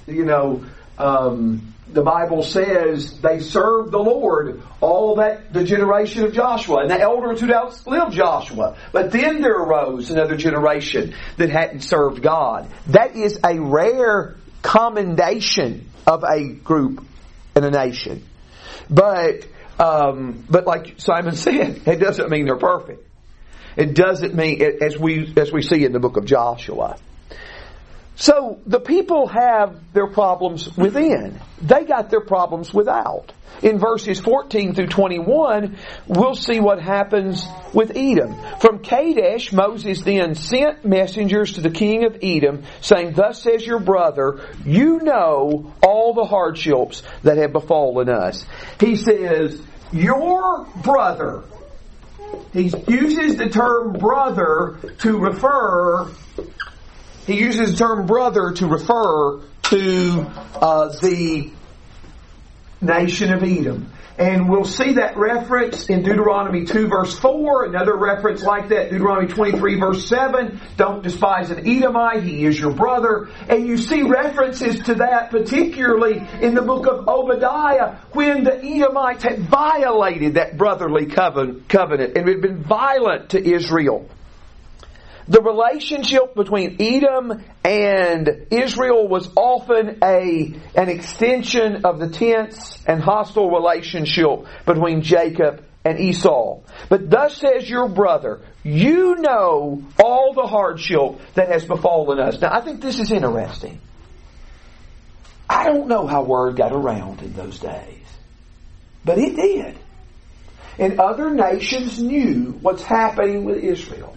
[0.08, 0.64] you know.
[0.98, 6.90] Um, the Bible says they served the Lord all that the generation of Joshua and
[6.90, 8.78] the elders who outlived Joshua.
[8.92, 12.70] But then there arose another generation that hadn't served God.
[12.88, 17.06] That is a rare commendation of a group
[17.56, 18.24] and a nation.
[18.90, 19.48] But
[19.80, 23.06] um, but like Simon said, it doesn't mean they're perfect.
[23.78, 26.98] It doesn't mean as we as we see in the book of Joshua.
[28.20, 31.40] So the people have their problems within.
[31.62, 33.32] They got their problems without.
[33.64, 38.36] In verses 14 through 21, we'll see what happens with Edom.
[38.60, 43.80] From Kadesh, Moses then sent messengers to the king of Edom, saying, Thus says your
[43.80, 48.46] brother, you know all the hardships that have befallen us.
[48.82, 49.62] He says,
[49.94, 51.44] Your brother,
[52.52, 56.10] he uses the term brother to refer
[57.30, 60.26] he uses the term brother to refer to
[60.56, 61.52] uh, the
[62.82, 63.92] nation of Edom.
[64.18, 69.28] And we'll see that reference in Deuteronomy 2 verse 4, another reference like that, Deuteronomy
[69.28, 73.30] 23 verse 7, don't despise an Edomite, he is your brother.
[73.48, 79.24] And you see references to that particularly in the book of Obadiah when the Edomites
[79.24, 84.10] had violated that brotherly covenant and had been violent to Israel.
[85.30, 93.00] The relationship between Edom and Israel was often a, an extension of the tense and
[93.00, 96.62] hostile relationship between Jacob and Esau.
[96.90, 102.42] But thus says your brother, you know all the hardship that has befallen us.
[102.42, 103.80] Now I think this is interesting.
[105.48, 108.06] I don't know how word got around in those days,
[109.06, 109.78] but it did.
[110.80, 114.16] And other nations knew what's happening with Israel.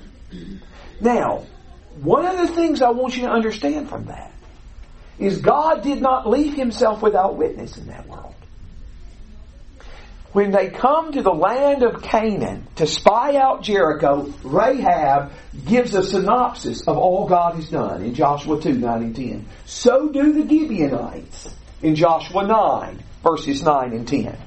[1.02, 1.44] Now,
[2.00, 4.32] one of the things I want you to understand from that
[5.18, 8.34] is God did not leave himself without witness in that world.
[10.32, 15.32] When they come to the land of Canaan to spy out Jericho, Rahab
[15.66, 19.46] gives a synopsis of all God has done in Joshua 2, 9 and 10.
[19.66, 24.38] So do the Gibeonites in Joshua 9, verses 9 and 10.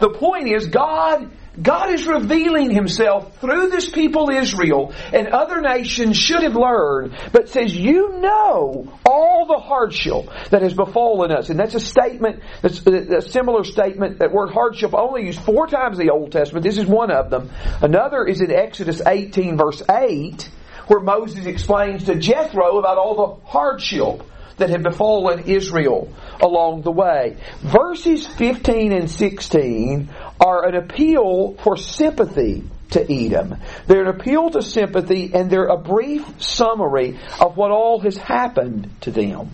[0.00, 1.30] The point is, God
[1.62, 7.48] God is revealing himself through this people Israel and other nations should have learned, but
[7.48, 11.50] says, you know all the hardship that has befallen us.
[11.50, 15.98] And that's a statement, that's a similar statement, that word hardship only used four times
[15.98, 16.64] in the Old Testament.
[16.64, 17.50] This is one of them.
[17.82, 20.48] Another is in Exodus 18 verse 8,
[20.86, 24.22] where Moses explains to Jethro about all the hardship
[24.60, 27.36] that had befallen Israel along the way.
[27.60, 30.10] Verses 15 and 16
[30.40, 33.56] are an appeal for sympathy to Edom.
[33.86, 38.90] They're an appeal to sympathy and they're a brief summary of what all has happened
[39.02, 39.50] to them.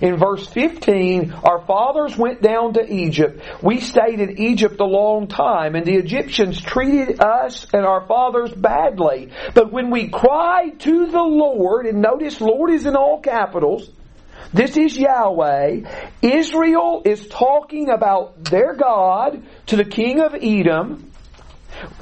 [0.00, 3.40] In verse 15, our fathers went down to Egypt.
[3.62, 8.52] We stayed in Egypt a long time, and the Egyptians treated us and our fathers
[8.52, 9.30] badly.
[9.54, 13.88] But when we cried to the Lord, and notice Lord is in all capitals,
[14.52, 15.80] this is Yahweh.
[16.22, 21.12] Israel is talking about their God to the king of Edom.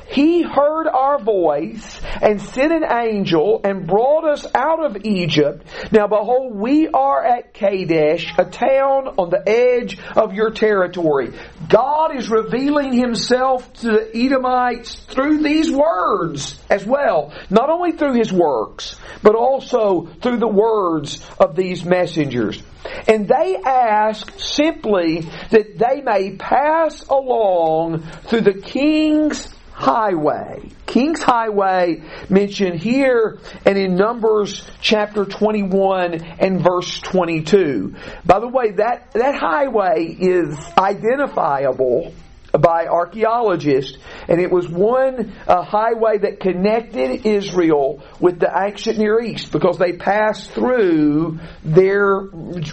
[0.09, 5.67] He heard our voice and sent an angel and brought us out of Egypt.
[5.91, 11.33] Now behold, we are at Kadesh, a town on the edge of your territory.
[11.69, 17.33] God is revealing himself to the Edomites through these words as well.
[17.51, 22.63] Not only through his works, but also through the words of these messengers.
[23.09, 30.71] And they ask simply that they may pass along through the king's highway.
[30.87, 37.95] King's Highway mentioned here and in Numbers chapter 21 and verse 22.
[38.25, 42.15] By the way, that, that highway is identifiable
[42.59, 43.99] by archaeologists,
[44.29, 49.77] and it was one uh, highway that connected Israel with the ancient Near East because
[49.77, 52.19] they passed through their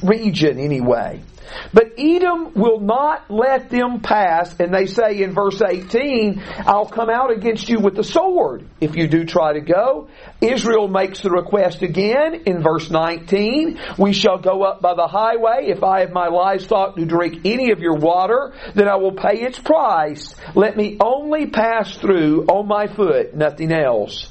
[0.01, 1.21] region anyway.
[1.73, 7.09] But Edom will not let them pass, and they say in verse 18, I'll come
[7.09, 10.09] out against you with the sword if you do try to go.
[10.41, 15.67] Israel makes the request again in verse 19, We shall go up by the highway.
[15.67, 19.41] If I have my livestock to drink any of your water, then I will pay
[19.41, 20.35] its price.
[20.55, 24.29] Let me only pass through on my foot, nothing else.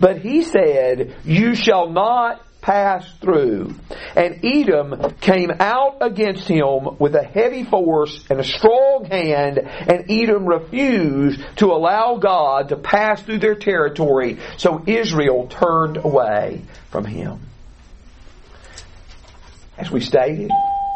[0.00, 3.74] But he said, You shall not passed through.
[4.16, 10.10] And Edom came out against him with a heavy force and a strong hand, and
[10.10, 17.04] Edom refused to allow God to pass through their territory, so Israel turned away from
[17.04, 17.38] him.
[19.76, 20.50] As we stated,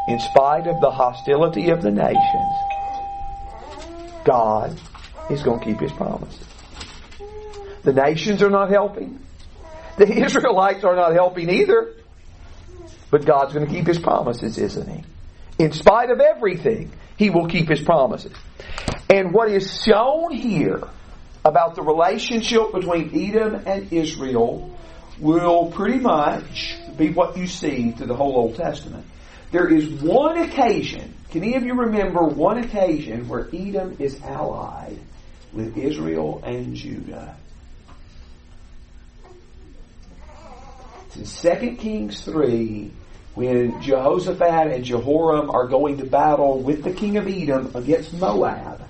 [0.09, 2.55] in spite of the hostility of the nations,
[4.25, 4.81] God
[5.29, 6.47] is going to keep his promises.
[7.83, 9.21] The nations are not helping.
[9.99, 11.95] The Israelites are not helping either.
[13.11, 15.05] But God's going to keep His promises, isn't He?
[15.65, 18.33] In spite of everything, He will keep His promises.
[19.11, 20.83] And what is shown here
[21.45, 24.77] about the relationship between Edom and Israel
[25.19, 29.07] will pretty much be what you see through the whole Old Testament.
[29.51, 34.99] There is one occasion, can any of you remember one occasion where Edom is allied
[35.53, 37.37] with Israel and Judah?
[41.17, 42.91] It's in 2 Kings 3
[43.35, 48.83] when Jehoshaphat and Jehoram are going to battle with the king of Edom against Moab.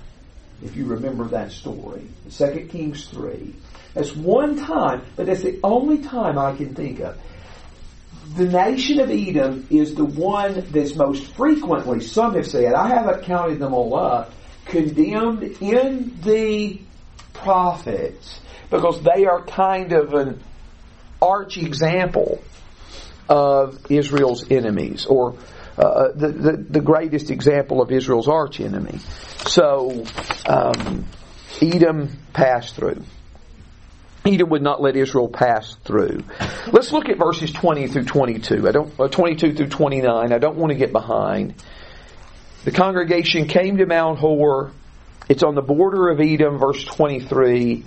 [0.61, 2.07] If you remember that story.
[2.29, 3.55] 2 Kings 3.
[3.93, 7.17] That's one time, but that's the only time I can think of.
[8.35, 13.23] The nation of Edom is the one that's most frequently, some have said, I haven't
[13.23, 14.33] counted them all up,
[14.65, 16.79] condemned in the
[17.33, 20.43] prophets because they are kind of an
[21.21, 22.41] arch example
[23.27, 25.35] of Israel's enemies, or
[25.77, 28.99] uh, the, the, the greatest example of Israel's arch enemy.
[29.45, 30.05] So
[30.47, 31.05] um,
[31.61, 33.03] Edom passed through.
[34.25, 36.23] Edom would not let Israel pass through.
[36.71, 38.67] Let's look at verses 20 through 22.
[38.67, 40.33] I don't, uh, 22 through 29.
[40.33, 41.55] I don't want to get behind.
[42.65, 44.71] The congregation came to Mount Hor.
[45.29, 47.85] It's on the border of Edom, verse 23.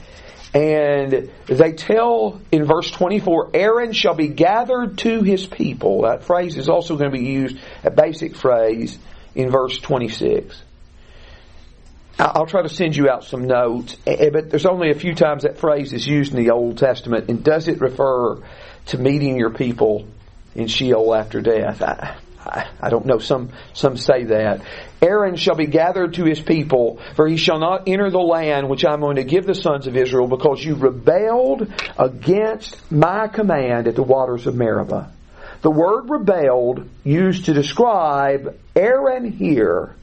[0.55, 6.03] And they tell in verse 24, Aaron shall be gathered to his people.
[6.03, 8.99] That phrase is also going to be used, a basic phrase,
[9.35, 10.63] in verse 26.
[12.19, 15.15] I'll try to send you out some notes, eh, eh, but there's only a few
[15.15, 17.31] times that phrase is used in the Old Testament.
[17.31, 18.43] And does it refer
[18.87, 20.07] to meeting your people
[20.55, 21.83] in Sheol after death?
[21.83, 23.19] I, I, I don't know.
[23.19, 24.61] Some, some say that.
[25.03, 28.85] Aaron shall be gathered to his people, for he shall not enter the land which
[28.85, 31.67] I'm going to give the sons of Israel, because you rebelled
[31.99, 35.11] against my command at the waters of Meribah.
[35.63, 39.95] The word rebelled, used to describe Aaron here,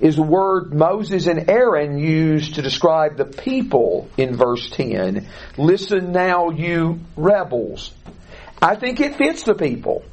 [0.00, 5.26] is the word Moses and Aaron used to describe the people in verse 10.
[5.56, 7.92] Listen now, you rebels.
[8.60, 10.04] I think it fits the people.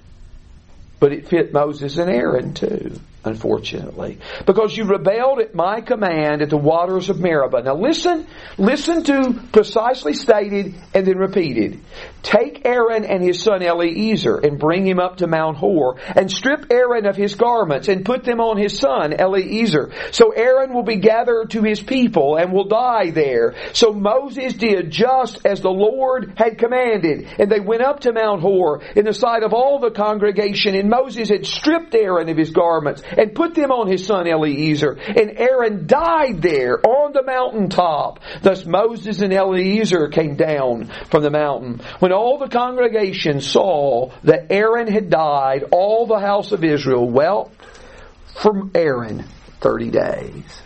[1.00, 4.20] But it fit Moses and Aaron too, unfortunately.
[4.46, 7.64] Because you rebelled at my command at the waters of Meribah.
[7.64, 11.80] Now listen, listen to precisely stated and then repeated.
[12.22, 16.68] Take Aaron and his son Eleazar and bring him up to Mount Hor and strip
[16.72, 19.92] Aaron of his garments and put them on his son Eleazar.
[20.12, 23.56] So Aaron will be gathered to his people and will die there.
[23.74, 28.42] So Moses did just as the Lord had commanded and they went up to Mount
[28.42, 32.52] Hor in the sight of all the congregation and Moses had stripped Aaron of his
[32.52, 34.94] garments and put them on his son Eleazar.
[34.94, 38.20] And Aaron died there on the mountaintop.
[38.42, 41.82] Thus Moses and Eleazar came down from the mountain.
[42.00, 47.56] When all the congregation saw that Aaron had died, all the house of Israel wept
[48.42, 49.26] from Aaron
[49.62, 50.62] 30 days.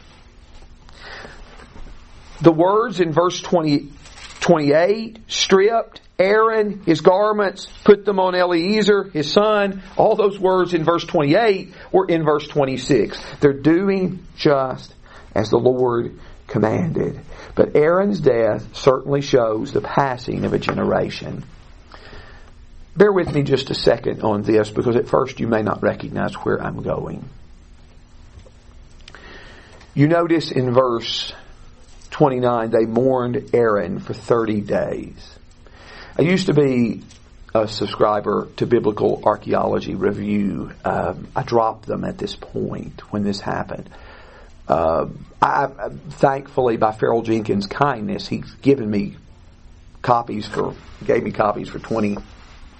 [2.41, 3.89] The words in verse 20,
[4.39, 9.84] 28, stripped, Aaron, his garments, put them on Eleazar, his son.
[9.95, 13.20] All those words in verse 28 were in verse 26.
[13.39, 14.93] They're doing just
[15.36, 17.20] as the Lord commanded.
[17.53, 21.43] But Aaron's death certainly shows the passing of a generation.
[22.95, 26.34] Bear with me just a second on this because at first you may not recognize
[26.34, 27.30] where I'm going.
[29.93, 31.32] You notice in verse
[32.09, 35.36] 29 they mourned Aaron for 30 days.
[36.20, 37.03] I used to be
[37.53, 40.72] a subscriber to Biblical Archaeology Review.
[40.84, 43.88] Um, I dropped them at this point when this happened.
[44.68, 45.09] Uh,
[45.39, 45.68] I,
[46.09, 49.18] thankfully, by Farrell Jenkins' kindness, he's given me
[50.01, 50.74] copies for,
[51.05, 52.18] gave me copies for 20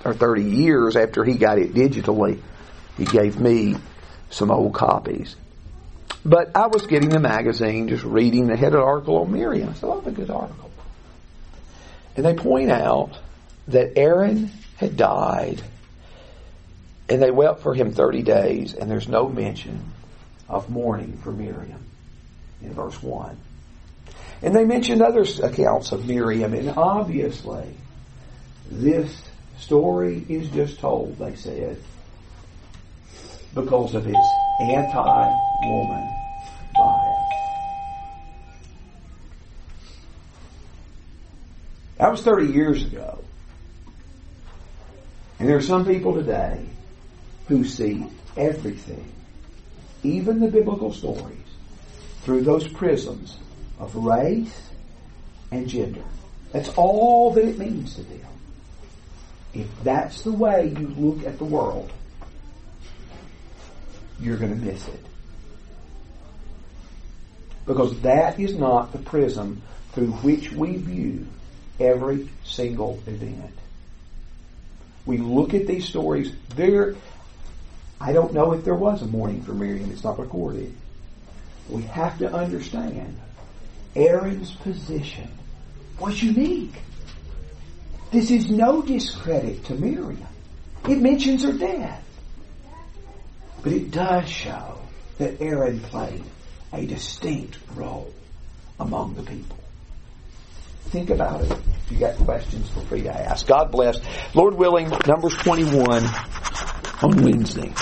[0.04, 2.42] or 30 years after he got it digitally.
[2.98, 3.76] He gave me
[4.32, 5.36] some old copies.
[6.26, 9.70] But I was getting the magazine, just reading the headed article on Miriam.
[9.70, 10.72] I said, that's a good article.
[12.16, 13.12] And they point out
[13.68, 15.62] that Aaron had died
[17.10, 19.80] and they wept for him 30 days, and there's no mention
[20.50, 21.84] of mourning for Miriam
[22.62, 23.38] in verse 1.
[24.42, 27.66] And they mentioned other accounts of Miriam, and obviously,
[28.70, 29.22] this
[29.58, 31.78] story is just told, they said,
[33.54, 34.28] because of its
[34.62, 36.10] anti woman
[36.76, 37.14] bias.
[41.98, 43.24] That was 30 years ago.
[45.40, 46.66] And there are some people today
[47.48, 49.12] who see everything,
[50.04, 51.38] even the biblical stories,
[52.24, 53.38] through those prisms
[53.80, 54.70] of race
[55.52, 56.04] and gender.
[56.52, 58.20] That's all that it means to them.
[59.54, 61.92] If that's the way you look at the world,
[64.20, 65.06] you're going to miss it.
[67.66, 69.62] Because that is not the prism
[69.94, 71.28] through which we view
[71.80, 73.54] every single event.
[75.08, 76.96] We look at these stories, there,
[78.00, 79.90] I don't know if there was a mourning for Miriam.
[79.90, 80.76] It's not recorded.
[81.70, 83.18] We have to understand
[83.96, 85.30] Aaron's position
[86.00, 86.76] was unique.
[88.12, 90.28] This is no discredit to Miriam.
[90.88, 92.04] It mentions her death.
[93.64, 94.80] But it does show
[95.18, 96.24] that Aaron played
[96.72, 98.14] a distinct role
[98.80, 99.58] among the people.
[100.90, 101.52] Think about it.
[101.52, 103.46] If you got questions, feel free to ask.
[103.46, 104.00] God bless.
[104.34, 106.04] Lord willing, Numbers 21
[107.02, 107.74] on Wednesday.